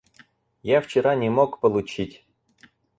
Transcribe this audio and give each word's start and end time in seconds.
Я 0.63 0.81
вчера 0.81 1.13
не 1.15 1.29
мог 1.29 1.59
получить. 1.59 2.25